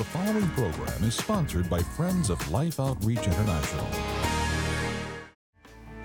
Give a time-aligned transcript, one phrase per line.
[0.00, 3.86] The following program is sponsored by Friends of Life Outreach International.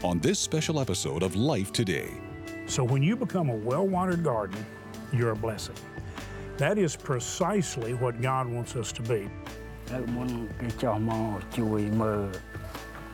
[0.04, 2.10] On this special episode of Life Today,
[2.68, 4.66] So when you become a well watered garden,
[5.14, 5.76] you're a blessing.
[6.58, 9.22] That is precisely what God wants us to be.
[9.94, 10.30] នៅមុន
[10.60, 12.22] គេចោះមកជួយមើល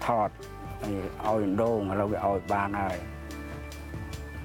[0.05, 0.29] ថត
[0.81, 0.95] ឲ្យ
[1.25, 2.99] ឲ្យដូងឥឡូវវាឲ្យបានហើយ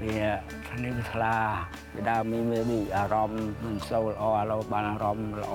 [0.02, 0.26] វា
[0.66, 1.36] ខាងនេះវាថ្លា
[1.92, 5.54] ពីដើមមានមានអារម្មណ៍មិនសូវល្អឥឡូវបានអារម្មណ៍ល្អ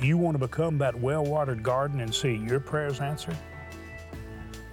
[0.00, 3.36] You want to become that well watered garden and see your prayers answered?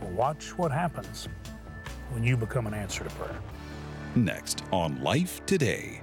[0.01, 1.27] Well, watch what happens
[2.11, 3.39] when you become an answer to prayer.
[4.15, 6.01] Next on Life Today.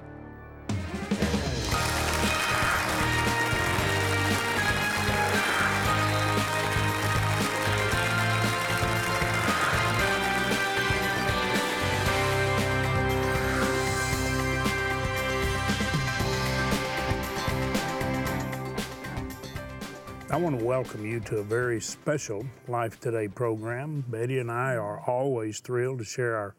[20.35, 24.03] I want to welcome you to a very special Life Today program.
[24.09, 26.55] Betty and I are always thrilled to share our,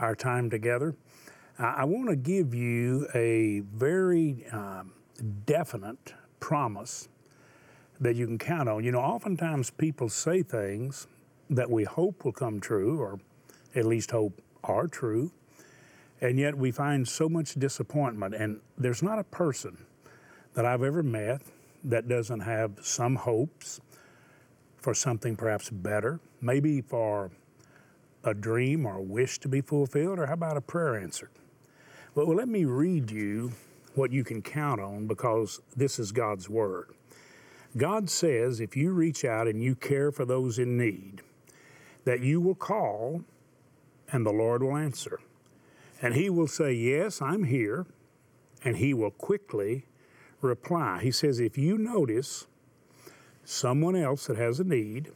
[0.00, 0.96] our time together.
[1.56, 4.94] I, want to give you a very um,
[5.46, 7.08] definite promise
[8.00, 8.82] that you can count on.
[8.82, 11.06] You know, oftentimes people say things
[11.48, 13.20] that we hope will come true, or
[13.76, 15.30] at least hope are true,
[16.20, 18.34] and yet we find so much disappointment.
[18.34, 19.78] And there's not a person
[20.54, 21.42] that I've ever met
[21.84, 23.80] that doesn't have some hopes
[24.78, 27.30] for something perhaps better, maybe for
[28.24, 31.30] a dream or a wish to be fulfilled, or how about a prayer answered?
[32.14, 33.52] Well, let me read you
[33.94, 36.94] what you can count on because this is God's Word.
[37.76, 41.22] God says if you reach out and you care for those in need,
[42.04, 43.22] that you will call
[44.10, 45.20] and the Lord will answer.
[46.00, 47.86] And He will say, Yes, I'm here,
[48.64, 49.86] and He will quickly
[50.42, 51.00] reply.
[51.02, 52.46] He says, if you notice
[53.44, 55.10] someone else that has a need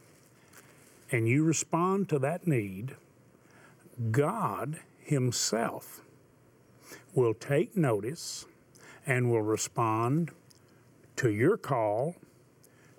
[1.11, 2.95] and you respond to that need,
[4.11, 6.01] God Himself
[7.13, 8.45] will take notice
[9.05, 10.31] and will respond
[11.15, 12.15] to your call,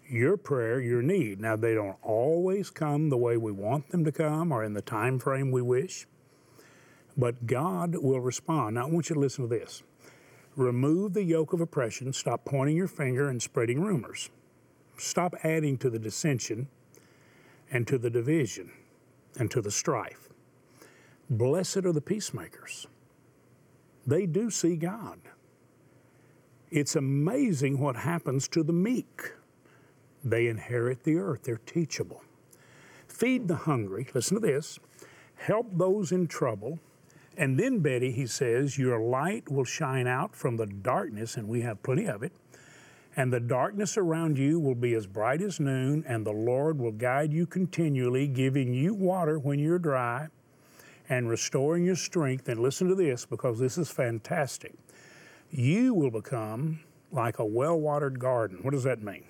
[0.08, 1.40] your prayer, your need.
[1.40, 4.82] Now, they don't always come the way we want them to come or in the
[4.82, 6.06] time frame we wish,
[7.16, 8.74] but God will respond.
[8.74, 9.82] Now, I want you to listen to this.
[10.58, 12.12] Remove the yoke of oppression.
[12.12, 14.28] Stop pointing your finger and spreading rumors.
[14.96, 16.66] Stop adding to the dissension
[17.70, 18.72] and to the division
[19.38, 20.30] and to the strife.
[21.30, 22.88] Blessed are the peacemakers.
[24.04, 25.20] They do see God.
[26.72, 29.34] It's amazing what happens to the meek.
[30.24, 32.24] They inherit the earth, they're teachable.
[33.06, 34.08] Feed the hungry.
[34.12, 34.80] Listen to this.
[35.36, 36.80] Help those in trouble.
[37.38, 41.60] And then, Betty, he says, Your light will shine out from the darkness, and we
[41.60, 42.32] have plenty of it.
[43.16, 46.90] And the darkness around you will be as bright as noon, and the Lord will
[46.90, 50.26] guide you continually, giving you water when you're dry
[51.08, 52.48] and restoring your strength.
[52.48, 54.74] And listen to this because this is fantastic.
[55.52, 56.80] You will become
[57.12, 58.58] like a well watered garden.
[58.62, 59.24] What does that mean?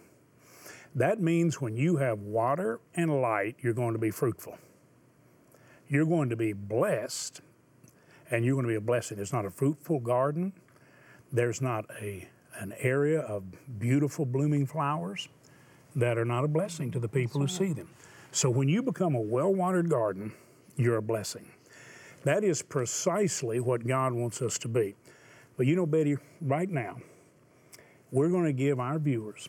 [0.95, 4.57] That means when you have water and light, you're going to be fruitful.
[5.89, 7.43] You're going to be blessed
[8.31, 9.17] and you're going to be a blessing.
[9.17, 10.53] There's not a fruitful garden.
[11.33, 12.29] There's not a
[12.59, 13.45] an area of
[13.79, 15.29] beautiful blooming flowers
[15.95, 17.89] that are not a blessing to the people who see them.
[18.33, 20.33] So when you become a well-watered garden,
[20.77, 21.47] you're a blessing.
[22.25, 24.95] That is precisely what God wants us to be.
[25.57, 26.99] But you know, Betty, right now,
[28.11, 29.49] we're going to give our viewers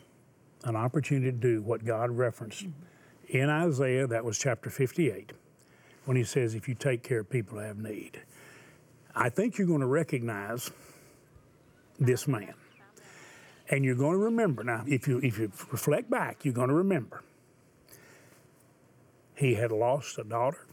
[0.64, 3.36] an opportunity to do what God referenced mm-hmm.
[3.36, 5.32] in Isaiah, that was chapter 58,
[6.04, 8.20] when he says, if you take care of people who have need.
[9.14, 10.70] I think you're going to recognize
[11.98, 12.54] this man.
[13.68, 14.64] And you're going to remember.
[14.64, 17.22] Now, if you, if you reflect back, you're going to remember.
[19.36, 20.66] He had lost a daughter,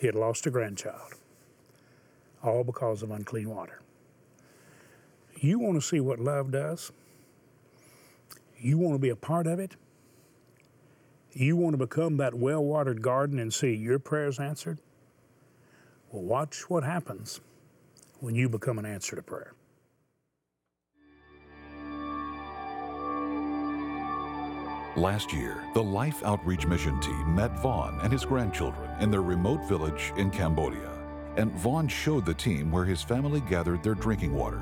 [0.00, 1.14] he had lost a grandchild,
[2.42, 3.80] all because of unclean water.
[5.38, 6.92] You want to see what love does?
[8.58, 9.76] You want to be a part of it?
[11.32, 14.78] You want to become that well watered garden and see your prayers answered?
[16.12, 17.40] Well, watch what happens
[18.20, 19.54] when you become an answer to prayer.
[24.96, 29.68] Last year, the Life Outreach Mission team met Vaughn and his grandchildren in their remote
[29.68, 30.90] village in Cambodia.
[31.36, 34.60] And Vaughn showed the team where his family gathered their drinking water.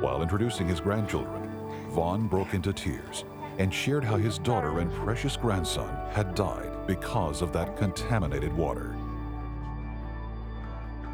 [0.00, 1.50] While introducing his grandchildren,
[1.88, 3.24] Vaughn broke into tears
[3.58, 8.94] and shared how his daughter and precious grandson had died because of that contaminated water.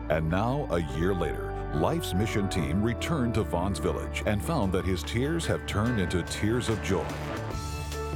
[0.10, 4.86] And now, a year later, Life's mission team returned to Vaughn's village and found that
[4.86, 7.06] his tears have turned into tears of joy.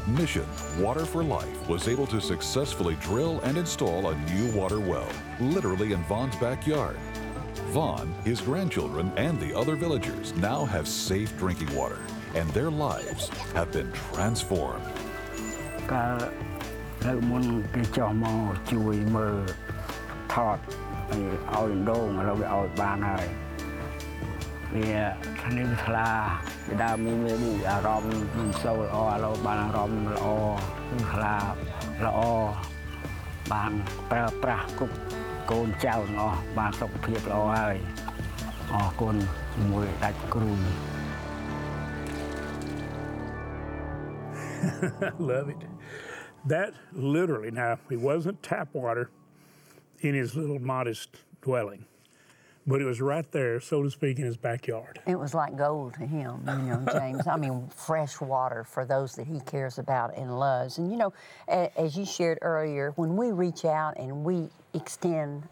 [0.08, 0.46] Mission
[0.78, 5.08] Water for Life was able to successfully drill and install a new water well,
[5.40, 6.98] literally in Vaughn's backyard.
[7.70, 12.00] Vaughn, his grandchildren, and the other villagers now have safe drinking water,
[12.36, 14.86] and their lives have been transformed.
[15.94, 16.18] កាល
[17.08, 17.44] នៅមុន
[17.74, 19.38] គេចោះមកជួយមើល
[20.34, 20.58] ថត
[21.13, 21.25] ឲ្យ
[21.55, 23.27] ឲ្យដងឥឡូវវាឲ្យបានហើយ
[24.75, 24.91] វា
[25.41, 26.09] ខាងនេះវាថ្លា
[26.67, 30.27] ពីដើមនេះវាមានអារម្មណ៍មិនសូវល្អឥឡូវបានអារម្មណ៍ល្អ
[30.89, 31.35] គឺថ្លា
[32.07, 32.21] ល្អ
[33.53, 33.73] បាន
[34.11, 34.97] ប្រើប្រាស់គ្រប់
[35.51, 37.77] កូនចៅទាំងអស់បានសុខភាពល្អហើយ
[38.73, 39.17] អរគុណ
[39.55, 40.53] ជាមួយដាច់គ្រូ
[45.19, 45.63] Love it.
[46.45, 49.11] That literally, now, it wasn't tap water
[50.01, 51.85] in his little modest dwelling,
[52.67, 55.01] but it was right there, so to speak, in his backyard.
[55.07, 57.27] It was like gold to him, you know, James.
[57.27, 60.79] I mean, fresh water for those that he cares about and loves.
[60.79, 61.13] And, you know,
[61.49, 65.49] as you shared earlier, when we reach out and we extend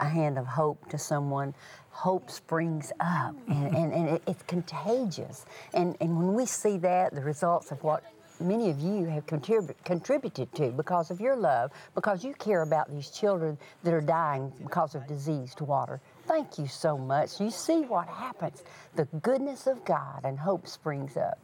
[0.00, 1.54] a hand of hope to someone,
[1.90, 5.44] hope springs up and, and, and it, it's contagious.
[5.74, 8.04] And, and when we see that, the results of what
[8.40, 12.90] many of you have contrib- contributed to because of your love, because you care about
[12.90, 16.00] these children that are dying because of diseased water.
[16.26, 17.40] Thank you so much.
[17.40, 18.62] You see what happens.
[18.96, 21.38] The goodness of God and hope springs up.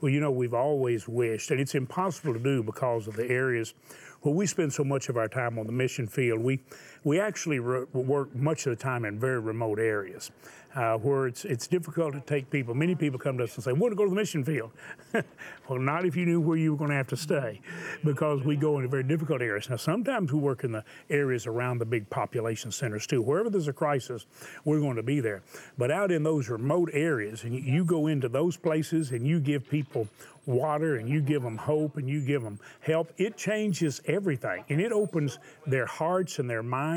[0.00, 3.74] Well, you know, we've always wished, and it's impossible to do because of the areas
[4.22, 6.40] where we spend so much of our time on the mission field.
[6.40, 6.60] We,
[7.04, 10.30] we actually re- work much of the time in very remote areas
[10.74, 12.74] uh, where it's, it's difficult to take people.
[12.74, 14.70] Many people come to us and say, want to go to the mission field.
[15.12, 17.60] well, not if you knew where you were going to have to stay
[18.04, 19.68] because we go into very difficult areas.
[19.68, 23.20] Now, sometimes we work in the areas around the big population centers too.
[23.22, 24.26] Wherever there's a crisis,
[24.64, 25.42] we're going to be there.
[25.76, 29.40] But out in those remote areas, and you- you go into those places and you
[29.40, 30.06] give people
[30.46, 34.64] water and you give them hope and you give them help, it changes everything.
[34.68, 36.89] And it opens their hearts and their minds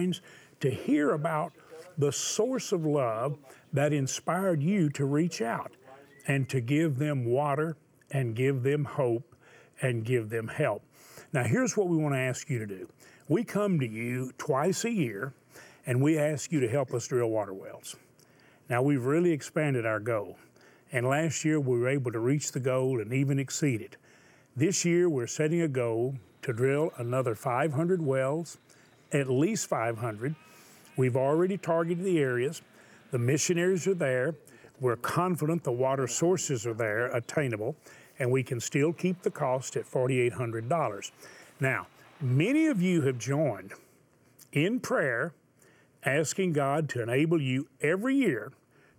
[0.59, 1.53] to hear about
[1.97, 3.37] the source of love
[3.71, 5.71] that inspired you to reach out
[6.27, 7.75] and to give them water
[8.11, 9.35] and give them hope
[9.81, 10.83] and give them help.
[11.33, 12.87] Now, here's what we want to ask you to do
[13.27, 15.33] we come to you twice a year
[15.85, 17.95] and we ask you to help us drill water wells.
[18.69, 20.37] Now, we've really expanded our goal.
[20.91, 23.97] And last year we were able to reach the goal and even exceed it.
[24.55, 28.59] This year we're setting a goal to drill another 500 wells,
[29.13, 30.35] at least 500.
[30.97, 32.61] We've already targeted the areas.
[33.11, 34.35] The missionaries are there.
[34.79, 37.75] We're confident the water sources are there, attainable,
[38.19, 41.11] and we can still keep the cost at $4,800.
[41.59, 41.87] Now,
[42.19, 43.73] many of you have joined
[44.51, 45.33] in prayer,
[46.03, 48.51] asking God to enable you every year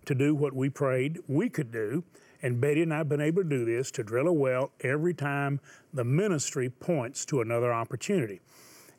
[0.05, 2.03] to do what we prayed we could do.
[2.41, 5.13] And Betty and I have been able to do this to drill a well every
[5.13, 5.59] time
[5.93, 8.41] the ministry points to another opportunity.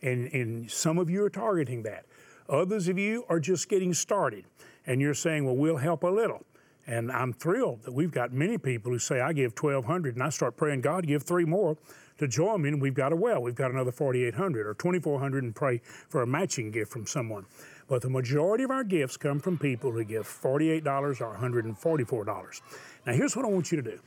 [0.02, 2.04] And, and some of you are targeting that.
[2.48, 4.44] Others of you are just getting started
[4.86, 6.44] and you're saying, well, we'll help a little.
[6.86, 10.28] And I'm thrilled that we've got many people who say, I give 1200 and I
[10.28, 11.76] start praying, God, give three more
[12.18, 13.42] to join me and we've got a well.
[13.42, 17.44] We've got another 4800 or 2400 and pray for a matching gift from someone.
[17.88, 22.60] But the majority of our gifts come from people who give $48 or $144.
[23.04, 23.98] Now, here's what I want you to do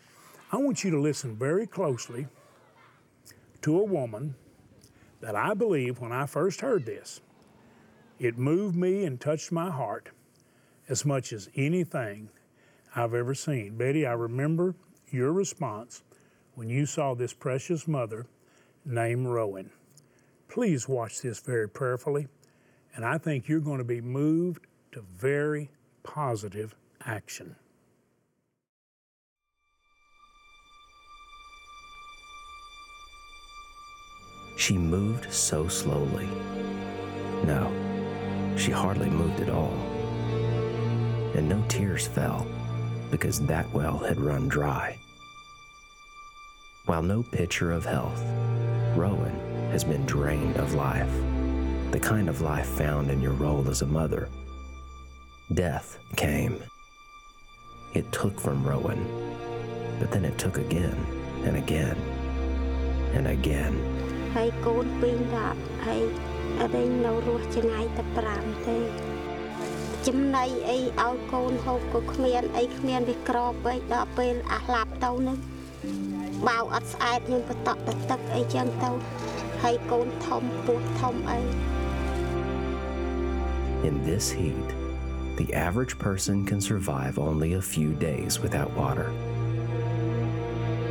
[0.52, 2.28] I want you to listen very closely
[3.62, 4.36] to a woman
[5.22, 7.22] that I believe when I first heard this,
[8.20, 10.10] it moved me and touched my heart
[10.88, 12.30] as much as anything
[12.96, 13.78] I've ever seen.
[13.78, 14.76] Betty, I remember
[15.10, 16.04] your response
[16.56, 18.26] when you saw this precious mother
[18.86, 19.70] named Rowan.
[20.48, 22.28] Please watch this very prayerfully,
[22.96, 25.70] and I think you're going to be moved to very
[26.04, 27.56] positive action.
[34.60, 36.28] She moved so slowly.
[37.46, 37.72] No,
[38.58, 39.72] she hardly moved at all.
[41.34, 42.46] And no tears fell
[43.10, 44.98] because that well had run dry.
[46.88, 48.22] While no picture of health,
[48.98, 49.40] Rowan
[49.72, 51.14] has been drained of life,
[51.92, 54.28] the kind of life found in your role as a mother.
[55.54, 56.62] Death came.
[57.94, 59.08] It took from Rowan,
[60.02, 60.98] but then it took again
[61.46, 61.96] and again
[63.14, 64.19] and again.
[64.36, 66.04] ហើយកូនពីរដាក់ហើយ
[66.60, 68.04] អរិញនៅរស់ឆ្ងាយតែ
[68.36, 68.78] 5ទេ
[70.08, 75.38] ចំណៃអីឲ្យកូនហូបក៏គ្មានអីគ្មានវាក្របពេកដល់ពេលអាស្លាប់ទៅនឹង
[76.48, 78.92] បាវអត់ស្អែតយើងបតក់ទៅទឹកអីចឹងទៅ
[79.64, 81.40] ហើយកូនធំពោះធំអី
[83.90, 84.70] In this heat,
[85.40, 89.08] the average person can survive only a few days without water.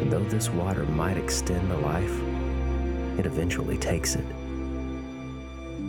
[0.01, 2.17] And though this water might extend a life,
[3.20, 4.26] it eventually takes it.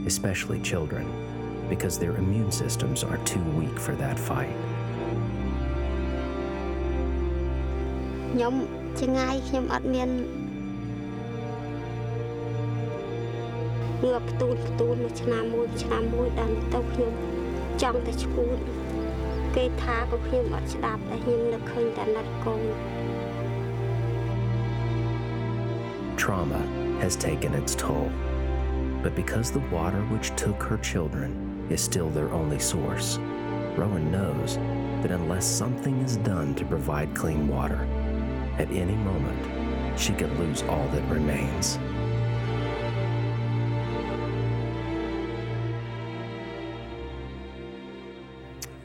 [0.06, 1.06] Especially children,
[1.68, 4.56] because their immune systems are too weak for that fight.
[8.32, 8.54] ខ្ញុំ
[9.00, 10.10] ចងាយខ្ញុំអត់មាន
[14.04, 17.12] ងើបផ្ទូនផ្ទូនមួយឆ្នាំមួយឆ្នាំមួយដល់ទៅខ្ញុំ
[17.82, 18.58] ចង់តែឈួត
[19.56, 22.62] គេថាក៏ខ្ញុំអត់ស្ដាប់តែខ្ញុំនឹកឃើញតែណាត់កូន
[26.20, 26.62] Trauma
[26.99, 28.11] has taken its toll.
[29.01, 33.17] But because the water which took her children is still their only source,
[33.77, 34.57] Rowan knows
[35.01, 37.87] that unless something is done to provide clean water,
[38.57, 41.79] at any moment, she could lose all that remains.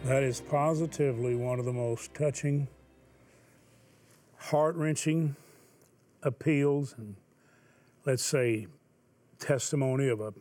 [0.05, 2.69] That is positively one of the most touching,
[4.37, 5.35] heart wrenching
[6.23, 7.17] appeals and,
[8.05, 8.67] let's say,
[9.39, 10.33] testimony of a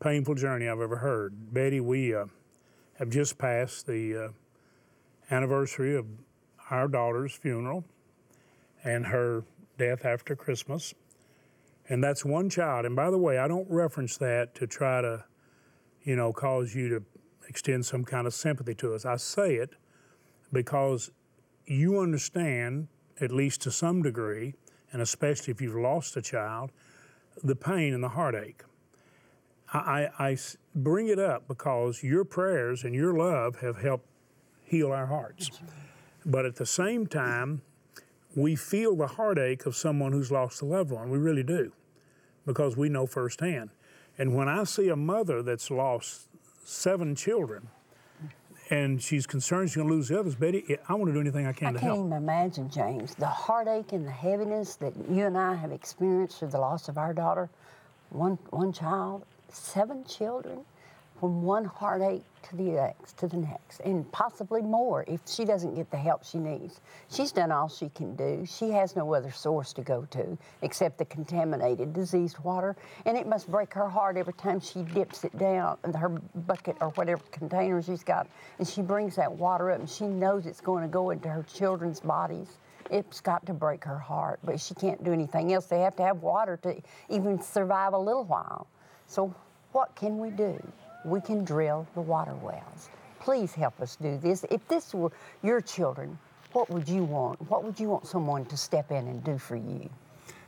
[0.00, 1.54] painful journey I've ever heard.
[1.54, 2.26] Betty, we uh,
[2.98, 4.28] have just passed the uh,
[5.34, 6.06] anniversary of
[6.70, 7.84] our daughter's funeral
[8.82, 9.44] and her
[9.78, 10.94] death after Christmas.
[11.88, 12.86] And that's one child.
[12.86, 15.24] And by the way, I don't reference that to try to,
[16.02, 17.04] you know, cause you to
[17.48, 19.04] extend some kind of sympathy to us.
[19.04, 19.70] I say it
[20.52, 21.10] because
[21.66, 22.88] you understand,
[23.20, 24.54] at least to some degree,
[24.94, 26.70] and especially if you've lost a child,
[27.42, 28.62] the pain and the heartache.
[29.72, 30.38] I I
[30.74, 34.06] bring it up because your prayers and your love have helped
[34.62, 35.50] heal our hearts.
[36.24, 37.62] But at the same time,
[38.36, 41.10] we feel the heartache of someone who's lost a loved one.
[41.10, 41.72] We really do
[42.46, 43.70] because we know firsthand.
[44.16, 46.28] And when I see a mother that's lost
[46.64, 47.68] seven children
[48.70, 51.46] and she's concerned she's going to lose the others, Betty, I want to do anything
[51.46, 51.92] I can I to help.
[51.92, 55.72] I can't even imagine, James, the heartache and the heaviness that you and I have
[55.72, 57.50] experienced through the loss of our daughter.
[58.10, 60.64] One, one child, seven children,
[61.18, 65.74] from one heartache to the next, to the next, and possibly more if she doesn't
[65.74, 66.80] get the help she needs.
[67.10, 68.44] She's done all she can do.
[68.46, 73.26] She has no other source to go to except the contaminated, diseased water, and it
[73.26, 77.22] must break her heart every time she dips it down in her bucket or whatever
[77.30, 78.28] container she's got,
[78.58, 81.44] and she brings that water up, and she knows it's going to go into her
[81.44, 82.58] children's bodies.
[82.90, 85.66] It's got to break her heart, but she can't do anything else.
[85.66, 88.66] They have to have water to even survive a little while.
[89.06, 89.34] So,
[89.72, 90.60] what can we do?
[91.04, 92.88] We can drill the water wells.
[93.20, 94.44] Please help us do this.
[94.50, 96.18] If this were your children,
[96.52, 97.40] what would you want?
[97.50, 99.90] What would you want someone to step in and do for you?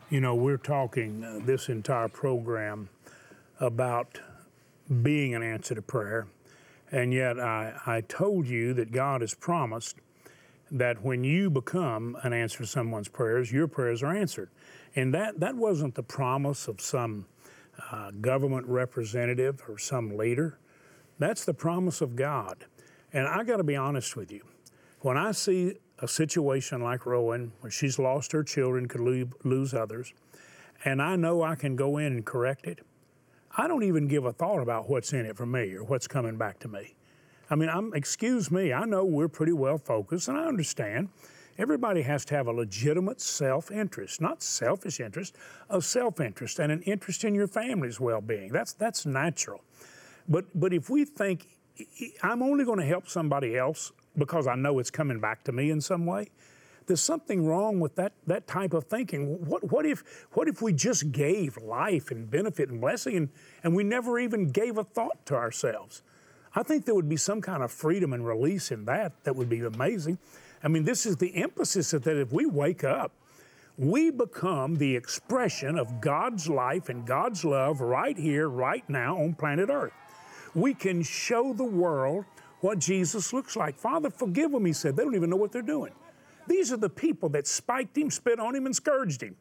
[0.09, 2.89] You know, we're talking uh, this entire program
[3.61, 4.21] about
[5.03, 6.29] being an answer to prayer.
[6.93, 9.97] And yet, I, I told you that God has promised
[10.71, 14.51] that when you become an answer to someone's prayers, your prayers are answered.
[14.95, 17.27] And that, that wasn't the promise of some
[17.91, 20.59] uh, government representative or some leader.
[21.19, 22.67] That's the promise of God.
[23.13, 24.45] And I got to be honest with you.
[25.01, 29.73] When I see a situation like Rowan, where she's lost her children, could lose, lose
[29.73, 30.13] others,
[30.85, 32.81] and I know I can go in and correct it,
[33.57, 36.37] I don't even give a thought about what's in it for me or what's coming
[36.37, 36.95] back to me.
[37.49, 41.09] I mean, I'm, excuse me, I know we're pretty well focused, and I understand
[41.59, 45.37] everybody has to have a legitimate self interest, not selfish interest,
[45.71, 48.53] a self interest and an interest in your family's well being.
[48.53, 49.63] That's, that's natural.
[50.29, 51.47] But, but if we think
[52.23, 55.71] I'm only going to help somebody else because I know it's coming back to me
[55.71, 56.29] in some way,
[56.87, 59.45] there's something wrong with that, that type of thinking.
[59.45, 63.29] What, what, if, what if we just gave life and benefit and blessing and,
[63.65, 66.03] and we never even gave a thought to ourselves?
[66.55, 69.49] I think there would be some kind of freedom and release in that that would
[69.49, 70.19] be amazing.
[70.63, 73.13] I mean, this is the emphasis that if we wake up,
[73.79, 79.35] we become the expression of God's life and God's love right here, right now on
[79.35, 79.93] planet Earth.
[80.55, 82.25] We can show the world
[82.61, 83.77] what Jesus looks like.
[83.77, 84.97] Father, forgive them, he said.
[84.97, 85.93] They don't even know what they're doing.
[86.47, 89.37] These are the people that spiked him, spit on him, and scourged him,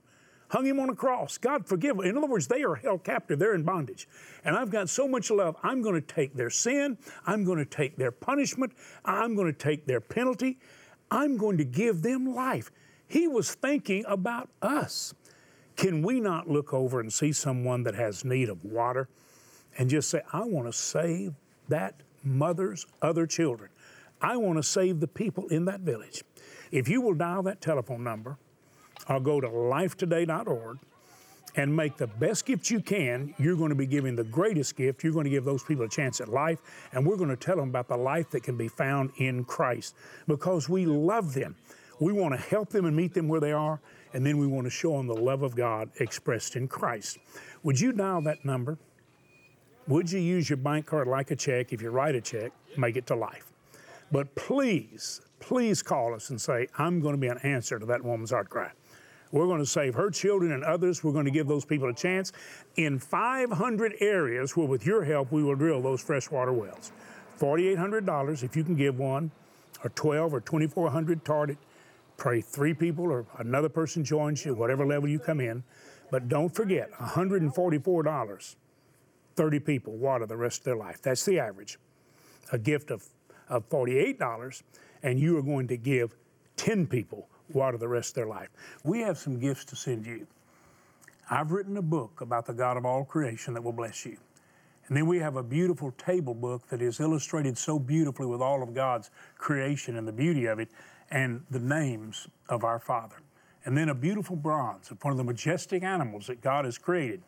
[0.50, 1.38] hung him on a cross.
[1.38, 2.06] God, forgive them.
[2.06, 4.08] In other words, they are held captive, they're in bondage.
[4.44, 7.66] And I've got so much love, I'm going to take their sin, I'm going to
[7.66, 8.74] take their punishment,
[9.06, 10.58] I'm going to take their penalty,
[11.16, 12.70] I'm going to give them life.
[13.08, 15.14] He was thinking about us.
[15.78, 19.08] Can we not look over and see someone that has need of water
[19.78, 21.34] and just say, I want to save
[21.70, 23.70] that mother's other children?
[24.22, 26.24] I want to save the people in that village.
[26.72, 28.38] If you will dial that telephone number
[29.08, 30.80] or go to lifetoday.org
[31.58, 35.04] and make the best gift you can, you're going to be giving the greatest gift.
[35.04, 36.60] You're going to give those people a chance at life,
[36.92, 39.96] and we're going to tell them about the life that can be found in Christ
[40.28, 41.56] because we love them.
[42.00, 43.80] We want to help them and meet them where they are,
[44.14, 47.18] and then we want to show them the love of God expressed in Christ.
[47.64, 48.78] Would you dial that number?
[49.88, 51.72] Would you use your bank card like a check?
[51.72, 53.52] If you write a check, make it to life.
[54.12, 58.04] But please, please call us and say, I'm going to be an answer to that
[58.04, 58.72] woman's heart cry.
[59.32, 61.04] We're going to save her children and others.
[61.04, 62.32] We're going to give those people a chance
[62.76, 66.92] in 500 areas where, with your help, we will drill those freshwater wells.
[67.40, 69.32] $4,800 if you can give one,
[69.84, 71.58] or 12 or 2,400 target.
[72.18, 75.64] Pray three people or another person joins you, whatever level you come in.
[76.12, 78.56] But don't forget, $144,
[79.36, 81.02] 30 people water the rest of their life.
[81.02, 81.78] That's the average.
[82.52, 83.06] A gift of,
[83.50, 84.64] of $48,
[85.04, 86.16] and you are going to give
[86.58, 88.50] 10 people water the rest of their life.
[88.84, 90.28] We have some gifts to send you.
[91.30, 94.18] I've written a book about the God of all creation that will bless you.
[94.88, 98.62] And then we have a beautiful table book that is illustrated so beautifully with all
[98.62, 100.70] of God's creation and the beauty of it
[101.10, 103.16] and the names of our Father.
[103.66, 107.24] And then a beautiful bronze of one of the majestic animals that God has created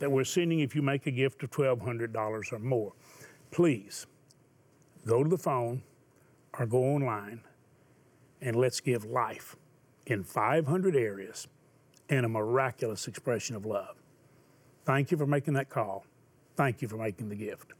[0.00, 2.92] that we're sending if you make a gift of $1,200 or more.
[3.52, 4.06] Please
[5.06, 5.82] go to the phone
[6.58, 7.40] or go online
[8.40, 9.56] and let's give life
[10.06, 11.48] in 500 areas
[12.08, 13.96] and a miraculous expression of love.
[14.84, 16.04] Thank you for making that call.
[16.54, 17.72] Thank you for making the gift.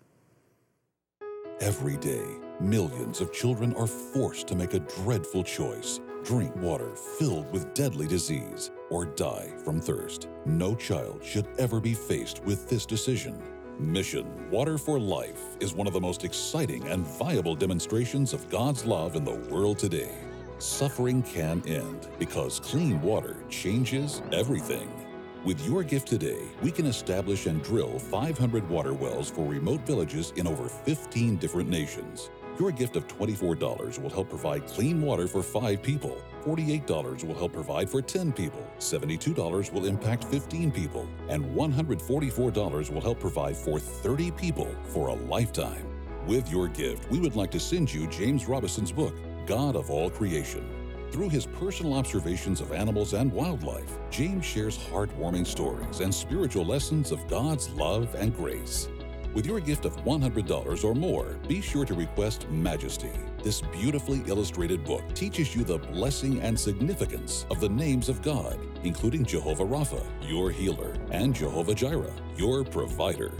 [1.60, 2.26] Every day,
[2.60, 8.08] millions of children are forced to make a dreadful choice drink water filled with deadly
[8.08, 10.26] disease or die from thirst.
[10.44, 13.40] No child should ever be faced with this decision.
[13.78, 18.84] Mission Water for Life is one of the most exciting and viable demonstrations of God's
[18.84, 20.25] love in the world today.
[20.58, 24.90] Suffering can end because clean water changes everything.
[25.44, 30.32] With your gift today, we can establish and drill 500 water wells for remote villages
[30.36, 32.30] in over 15 different nations.
[32.58, 36.16] Your gift of $24 will help provide clean water for five people.
[36.42, 38.66] $48 will help provide for 10 people.
[38.78, 41.06] $72 will impact 15 people.
[41.28, 45.86] And $144 will help provide for 30 people for a lifetime.
[46.26, 49.14] With your gift, we would like to send you James Robison's book,
[49.46, 50.68] God of All Creation.
[51.12, 57.12] Through his personal observations of animals and wildlife, James shares heartwarming stories and spiritual lessons
[57.12, 58.88] of God's love and grace.
[59.32, 63.12] With your gift of $100 or more, be sure to request Majesty.
[63.44, 68.58] This beautifully illustrated book teaches you the blessing and significance of the names of God,
[68.82, 73.30] including Jehovah Rapha, your healer, and Jehovah Jireh, your provider.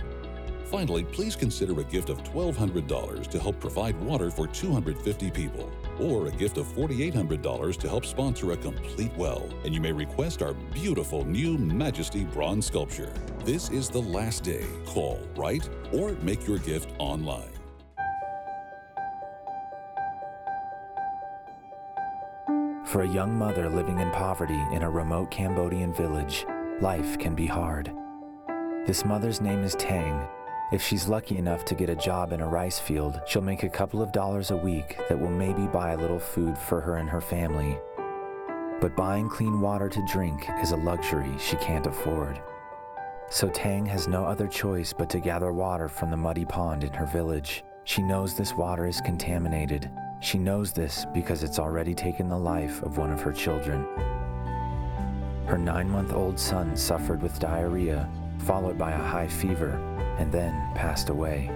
[0.67, 6.27] Finally, please consider a gift of $1,200 to help provide water for 250 people, or
[6.27, 9.49] a gift of $4,800 to help sponsor a complete well.
[9.65, 13.13] And you may request our beautiful new Majesty bronze sculpture.
[13.45, 14.67] This is the last day.
[14.87, 17.51] Call, write, or make your gift online.
[22.87, 26.47] For a young mother living in poverty in a remote Cambodian village,
[26.81, 27.93] life can be hard.
[28.87, 30.27] This mother's name is Tang.
[30.73, 33.69] If she's lucky enough to get a job in a rice field, she'll make a
[33.69, 37.09] couple of dollars a week that will maybe buy a little food for her and
[37.09, 37.79] her family.
[38.81, 42.43] But buying clean water to drink is a luxury she can't afford.
[43.31, 46.93] So Tang has no other choice but to gather water from the muddy pond in
[46.95, 47.63] her village.
[47.85, 49.89] She knows this water is contaminated.
[50.21, 53.87] She knows this because it's already taken the life of one of her children.
[55.47, 59.81] Her nine month old son suffered with diarrhea, followed by a high fever,
[60.19, 61.51] and then passed away.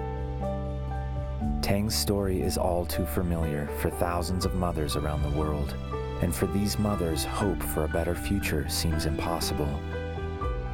[1.62, 5.74] Tang's story is all too familiar for thousands of mothers around the world,
[6.22, 9.80] and for these mothers, hope for a better future seems impossible.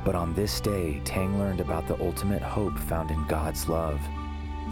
[0.05, 4.01] But on this day, Tang learned about the ultimate hope found in God's love.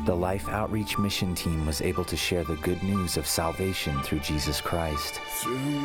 [0.07, 4.21] The Life Outreach Mission Team was able to share the good news of salvation through
[4.21, 5.21] Jesus Christ.
[5.41, 5.85] Through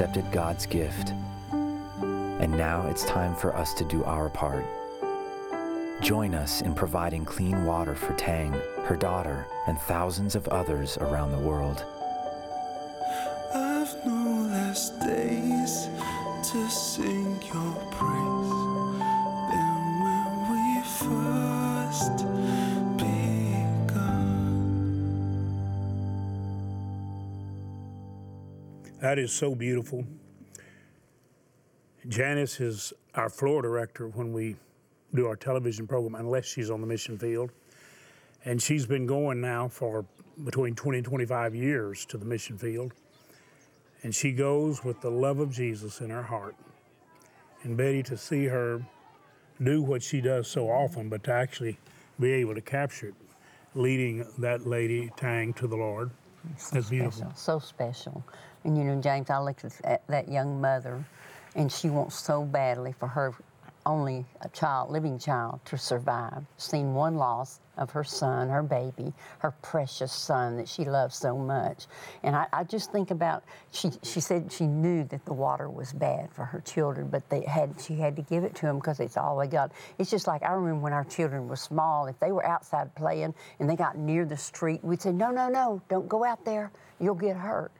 [0.00, 1.12] accepted God's gift.
[1.52, 4.64] And now it's time for us to do our part.
[6.00, 8.50] Join us in providing clean water for Tang,
[8.84, 11.84] her daughter, and thousands of others around the world.
[13.54, 15.90] I've no less days
[16.50, 18.19] to sing your praise
[29.00, 30.04] That is so beautiful.
[32.08, 34.56] Janice is our floor director when we
[35.14, 37.50] do our television program, unless she's on the mission field.
[38.44, 40.04] And she's been going now for
[40.44, 42.92] between 20 and 25 years to the mission field.
[44.02, 46.54] And she goes with the love of Jesus in her heart.
[47.62, 48.82] And Betty, to see her
[49.62, 51.78] do what she does so often, but to actually
[52.18, 53.14] be able to capture it,
[53.74, 56.10] leading that lady, Tang, to the Lord,
[56.72, 57.12] that's beautiful.
[57.12, 58.24] Special, so special.
[58.64, 61.04] And you know, James, I looked at that, young mother,
[61.54, 63.34] and she wants so badly for her
[63.86, 66.44] only a child, living child, to survive.
[66.58, 71.36] Seen one loss of her son, her baby, her precious son that she loves so
[71.36, 71.86] much.
[72.22, 73.90] And I, I just think about she.
[74.02, 77.80] She said she knew that the water was bad for her children, but they had
[77.80, 79.72] she had to give it to them because it's all they got.
[79.98, 82.06] It's just like I remember when our children were small.
[82.06, 85.48] If they were outside playing and they got near the street, we'd say, "No, no,
[85.48, 85.80] no!
[85.88, 86.70] Don't go out there.
[87.00, 87.72] You'll get hurt."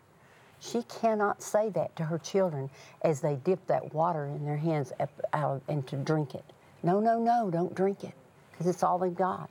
[0.60, 2.70] She cannot say that to her children
[3.02, 4.92] as they dip that water in their hands
[5.32, 6.44] out and to drink it.
[6.82, 8.14] No, no, no, don't drink it
[8.52, 9.50] because it's all they've got.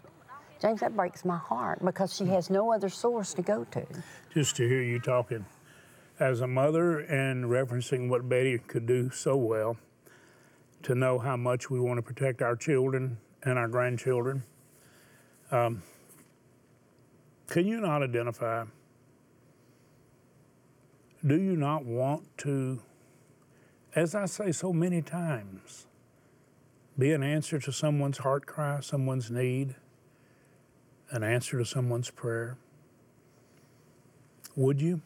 [0.62, 3.86] James, that breaks my heart because she has no other source to go to.
[4.34, 5.46] Just to hear you talking
[6.20, 9.78] as a mother and referencing what Betty could do so well,
[10.84, 14.44] to know how much we want to protect our children and our grandchildren.
[15.52, 15.82] Um,
[17.48, 18.66] can you not identify?
[21.26, 22.80] Do you not want to,
[23.94, 25.86] as I say so many times,
[26.98, 29.76] be an answer to someone's heart cry, someone's need,
[31.12, 32.56] an answer to someone's prayer?
[34.56, 35.02] Would you?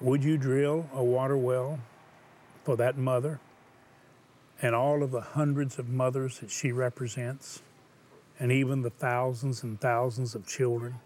[0.00, 1.80] Would you drill a water well
[2.62, 3.40] for that mother
[4.62, 7.62] and all of the hundreds of mothers that she represents,
[8.38, 11.00] and even the thousands and thousands of children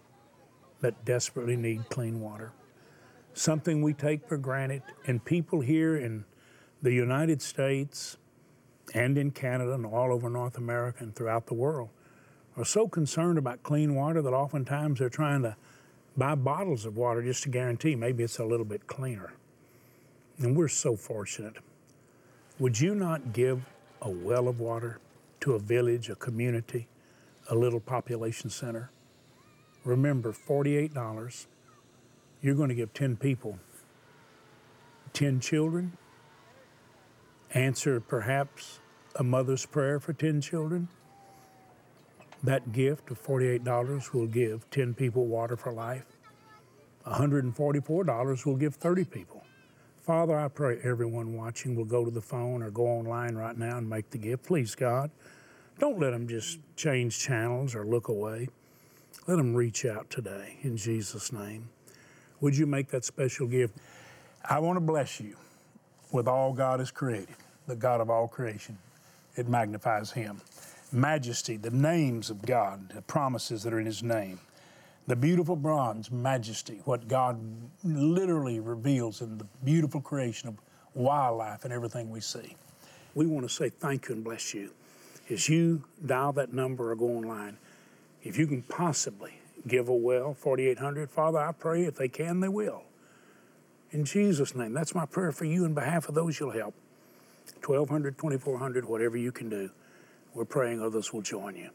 [0.83, 2.53] that desperately need clean water?
[3.35, 6.25] Something we take for granted, and people here in
[6.83, 8.17] the United States
[8.95, 11.89] and in Canada and all over North America and throughout the world
[12.57, 15.57] are so concerned about clean water that oftentimes they're trying to
[16.17, 19.33] buy bottles of water just to guarantee maybe it's a little bit cleaner.
[20.39, 21.57] And we're so fortunate.
[22.61, 23.65] Would you not give
[24.01, 25.01] a well of water
[25.41, 26.87] to a village, a community,
[27.51, 28.91] a little population center?
[29.85, 31.47] Remember, $48.
[32.45, 33.59] You're going to give 10 people
[35.15, 35.97] 10 children,
[37.55, 38.81] answer perhaps
[39.17, 40.89] a mother's prayer for 10 children.
[42.43, 46.05] That gift of $48 will give 10 people water for life.
[47.07, 49.43] $144 will give 30 people.
[50.03, 53.79] Father, I pray everyone watching will go to the phone or go online right now
[53.79, 54.45] and make the gift.
[54.45, 55.11] Please, God,
[55.79, 58.49] don't let them just change channels or look away.
[59.27, 61.71] Let them reach out today in Jesus' name.
[62.45, 63.75] Would you make that special gift?
[64.45, 65.35] I want to bless you
[66.13, 68.77] with all God has created, the God of all creation.
[69.35, 70.43] It magnifies Him.
[70.93, 74.41] Majesty, the names of God, the promises that are in His name.
[75.07, 77.41] The beautiful bronze, majesty, what God
[77.83, 80.57] literally reveals in the beautiful creation of
[80.93, 82.57] wildlife and everything we see.
[83.15, 84.71] We want to say thank you and bless you.
[85.31, 87.57] As you dial that number or go online,
[88.23, 89.33] if you can possibly
[89.67, 92.83] give a well, 4800, Father, I pray if they can, they will.
[93.91, 96.75] In Jesus' name, that's my prayer for you and behalf of those you'll help.
[97.65, 99.71] 1200, 2400, whatever you can do.
[100.35, 101.71] We're praying others will join you.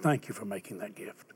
[0.00, 1.32] Thank you for making that gift.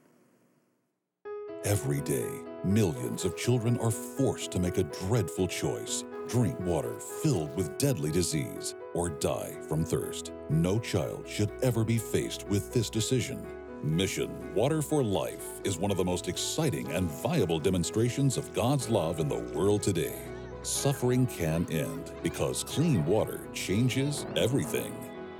[1.64, 2.30] Every day,
[2.64, 8.12] millions of children are forced to make a dreadful choice drink water filled with deadly
[8.12, 10.30] disease or die from thirst.
[10.48, 13.44] No child should ever be faced with this decision.
[13.82, 18.90] Mission Water for Life is one of the most exciting and viable demonstrations of God's
[18.90, 20.18] love in the world today.
[20.60, 24.92] Suffering can end because clean water changes everything.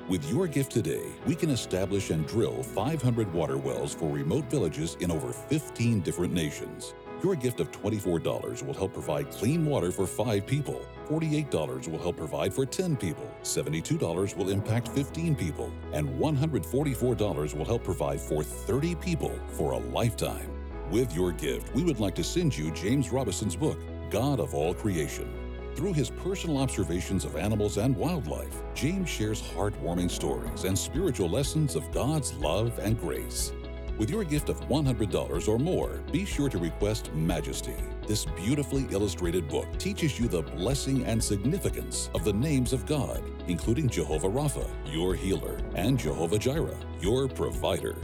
[0.09, 4.97] With your gift today, we can establish and drill 500 water wells for remote villages
[5.01, 6.95] in over 15 different nations.
[7.23, 10.81] Your gift of $24 will help provide clean water for five people.
[11.07, 13.31] $48 will help provide for 10 people.
[13.43, 15.71] $72 will impact 15 people.
[15.93, 20.51] And $144 will help provide for 30 people for a lifetime.
[20.91, 23.79] With your gift, we would like to send you James Robison's book,
[24.11, 25.31] God of All Creation.
[25.77, 31.77] Through his personal observations of animals and wildlife, James shares heartwarming stories and spiritual lessons
[31.77, 33.53] of God's love and grace.
[34.01, 37.75] With your gift of $100 or more, be sure to request Majesty.
[38.07, 43.23] This beautifully illustrated book teaches you the blessing and significance of the names of God,
[43.47, 47.95] including Jehovah Rapha, your healer, and Jehovah Jireh, your provider.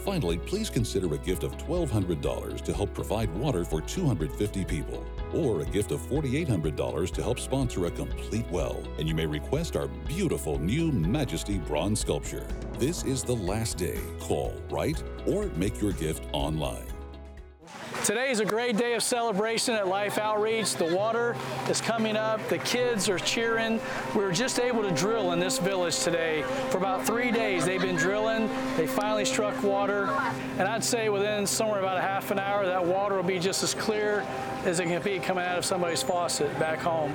[0.00, 5.06] Finally, please consider a gift of $1,200 to help provide water for 250 people.
[5.34, 8.82] Or a gift of $4,800 to help sponsor a complete well.
[8.98, 12.46] And you may request our beautiful new Majesty bronze sculpture.
[12.78, 14.00] This is the last day.
[14.20, 16.86] Call, write, or make your gift online.
[18.04, 20.74] Today is a great day of celebration at Life Outreach.
[20.74, 21.36] The water
[21.68, 23.78] is coming up, the kids are cheering.
[24.14, 26.42] We were just able to drill in this village today.
[26.70, 28.48] For about three days, they've been drilling.
[28.78, 30.06] They finally struck water.
[30.58, 33.62] And I'd say within somewhere about a half an hour, that water will be just
[33.62, 34.24] as clear
[34.64, 37.14] as it can be coming out of somebody's faucet back home.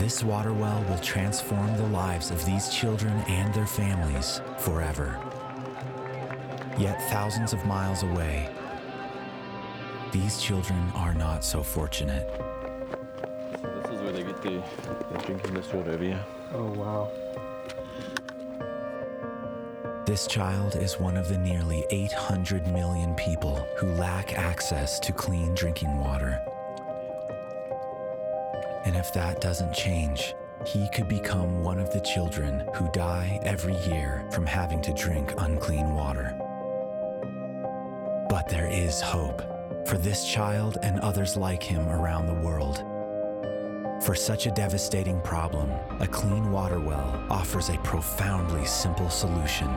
[0.00, 5.20] This water well will transform the lives of these children and their families forever.
[6.78, 8.48] Yet, thousands of miles away,
[10.10, 12.26] these children are not so fortunate.
[13.60, 14.62] This is where they get the,
[15.12, 16.24] the drinking this water over here.
[16.54, 17.10] Oh, wow.
[20.06, 25.54] This child is one of the nearly 800 million people who lack access to clean
[25.54, 26.40] drinking water.
[28.90, 30.34] And if that doesn't change,
[30.66, 35.32] he could become one of the children who die every year from having to drink
[35.38, 36.36] unclean water.
[38.28, 39.42] But there is hope
[39.86, 42.78] for this child and others like him around the world.
[44.02, 49.68] For such a devastating problem, a clean water well offers a profoundly simple solution.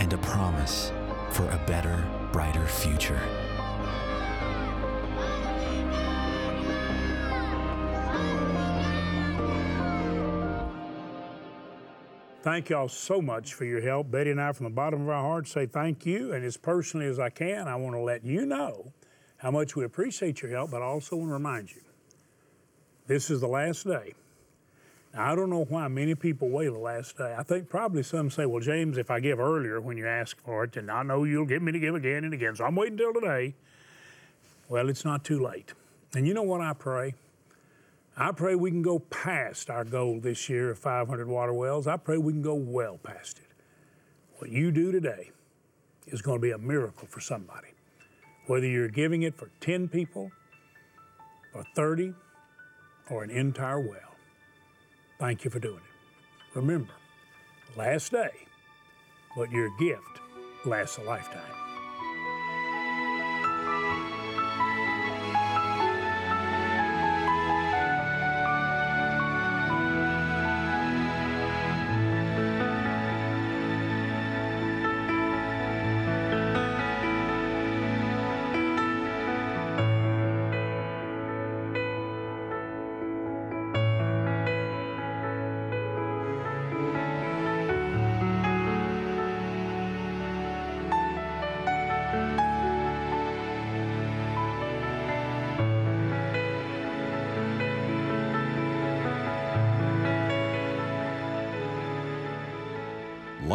[0.00, 0.92] And a promise
[1.28, 3.20] for a better, brighter future.
[12.46, 14.08] Thank y'all so much for your help.
[14.12, 16.32] Betty and I, from the bottom of our hearts, say thank you.
[16.32, 18.92] And as personally as I can, I want to let you know
[19.38, 21.80] how much we appreciate your help, but I also want to remind you
[23.08, 24.14] this is the last day.
[25.12, 27.34] Now, I don't know why many people wait the last day.
[27.36, 30.62] I think probably some say, well, James, if I give earlier when you ask for
[30.62, 32.54] it, then I know you'll get me to give again and again.
[32.54, 33.56] So I'm waiting till today.
[34.68, 35.72] Well, it's not too late.
[36.14, 37.14] And you know what I pray?
[38.16, 41.86] I pray we can go past our goal this year of 500 water wells.
[41.86, 43.48] I pray we can go well past it.
[44.38, 45.32] What you do today
[46.06, 47.68] is going to be a miracle for somebody.
[48.46, 50.30] Whether you're giving it for 10 people,
[51.52, 52.14] or 30,
[53.10, 54.14] or an entire well.
[55.18, 56.56] Thank you for doing it.
[56.56, 56.92] Remember,
[57.76, 58.30] last day,
[59.36, 60.20] but your gift
[60.64, 61.65] lasts a lifetime.